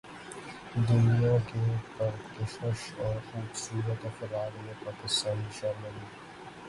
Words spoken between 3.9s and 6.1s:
افراد میں پاکستانی شامل